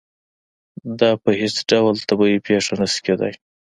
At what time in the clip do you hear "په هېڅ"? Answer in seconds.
1.23-1.55